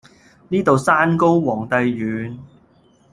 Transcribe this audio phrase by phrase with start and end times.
[0.49, 2.39] 呢度山高皇帝遠